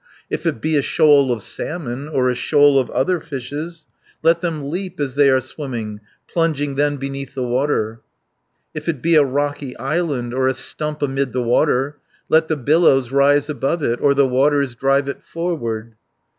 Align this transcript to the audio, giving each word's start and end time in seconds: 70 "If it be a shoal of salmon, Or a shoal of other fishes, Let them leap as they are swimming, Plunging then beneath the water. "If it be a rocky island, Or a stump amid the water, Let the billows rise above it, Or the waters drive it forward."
70 0.31 0.33
"If 0.33 0.45
it 0.47 0.61
be 0.61 0.77
a 0.77 0.81
shoal 0.81 1.31
of 1.31 1.43
salmon, 1.43 2.07
Or 2.07 2.27
a 2.27 2.33
shoal 2.33 2.79
of 2.79 2.89
other 2.89 3.19
fishes, 3.19 3.85
Let 4.23 4.41
them 4.41 4.71
leap 4.71 4.99
as 4.99 5.13
they 5.13 5.29
are 5.29 5.39
swimming, 5.39 5.99
Plunging 6.27 6.73
then 6.73 6.97
beneath 6.97 7.35
the 7.35 7.43
water. 7.43 8.01
"If 8.73 8.89
it 8.89 9.03
be 9.03 9.13
a 9.13 9.23
rocky 9.23 9.77
island, 9.77 10.33
Or 10.33 10.47
a 10.47 10.55
stump 10.55 11.03
amid 11.03 11.33
the 11.33 11.43
water, 11.43 11.97
Let 12.29 12.47
the 12.47 12.57
billows 12.57 13.11
rise 13.11 13.47
above 13.47 13.83
it, 13.83 14.01
Or 14.01 14.15
the 14.15 14.27
waters 14.27 14.73
drive 14.73 15.07
it 15.07 15.21
forward." 15.21 15.93